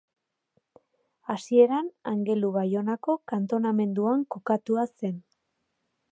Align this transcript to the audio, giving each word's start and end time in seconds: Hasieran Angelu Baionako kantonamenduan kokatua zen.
Hasieran 1.33 1.91
Angelu 2.11 2.49
Baionako 2.55 3.15
kantonamenduan 3.33 4.23
kokatua 4.37 4.87
zen. 5.01 5.21